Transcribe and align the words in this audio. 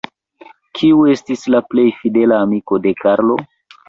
Kiu 0.77 1.03
estis 1.11 1.43
la 1.55 1.61
plej 1.73 1.85
fidela 1.97 2.39
amiko 2.47 2.81
de 2.87 2.95
Karlo? 3.03 3.37